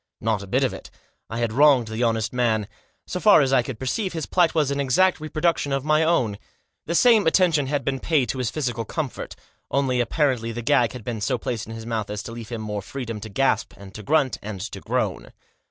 Not 0.19 0.41
a 0.41 0.47
bit 0.47 0.63
of 0.63 0.73
it. 0.73 0.89
I 1.29 1.37
had 1.37 1.53
wronged 1.53 1.89
the 1.89 2.01
honest 2.01 2.33
man. 2.33 2.67
So 3.05 3.19
far 3.19 3.41
as 3.41 3.53
I 3.53 3.61
could 3.61 3.77
perceive, 3.79 4.13
his 4.13 4.25
plight 4.25 4.55
was 4.55 4.71
an 4.71 4.79
exact 4.79 5.19
reproduction 5.19 5.71
of 5.71 5.85
my 5.85 6.03
own. 6.03 6.39
The 6.87 6.95
same 6.95 7.27
attention 7.27 7.67
had 7.67 7.85
been 7.85 7.99
paid 7.99 8.27
to 8.29 8.39
his 8.39 8.49
physical 8.49 8.83
comfort; 8.83 9.35
only 9.69 10.01
apparently 10.01 10.51
the 10.51 10.63
gag 10.63 10.93
had 10.93 11.03
been 11.03 11.21
so 11.21 11.37
placed 11.37 11.67
in 11.67 11.75
his 11.75 11.85
mouth 11.85 12.09
as 12.09 12.23
to 12.23 12.31
leave 12.31 12.49
him 12.49 12.61
more 12.61 12.81
freedom 12.81 13.19
to 13.19 13.29
gasp, 13.29 13.75
and 13.77 13.93
to 13.93 14.01
grunt, 14.01 14.39
and 14.41 14.59
to 14.61 14.79
groan. 14.81 15.33